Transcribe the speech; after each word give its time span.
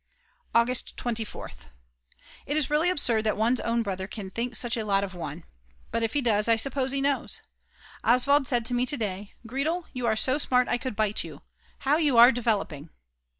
August 0.55 0.97
24th. 0.97 1.65
It 2.47 2.57
is 2.57 2.71
really 2.71 2.89
absurd 2.89 3.23
that 3.25 3.37
one's 3.37 3.59
own 3.59 3.83
brother 3.83 4.07
can 4.07 4.31
think 4.31 4.55
such 4.55 4.75
a 4.75 4.83
lot 4.83 5.03
of 5.03 5.13
one; 5.13 5.43
but 5.91 6.01
if 6.01 6.13
he 6.13 6.21
does, 6.23 6.47
I 6.47 6.55
suppose 6.55 6.91
he 6.91 7.01
knows. 7.01 7.43
Oswald 8.03 8.47
said 8.47 8.65
to 8.65 8.73
me 8.73 8.87
to 8.87 8.97
day: 8.97 9.33
"Gretl, 9.47 9.83
you 9.93 10.07
are 10.07 10.15
so 10.15 10.39
smart 10.39 10.67
I 10.69 10.79
could 10.79 10.95
bite 10.95 11.23
you. 11.23 11.43
How 11.81 11.97
you 11.97 12.17
are 12.17 12.31
developing." 12.31 12.89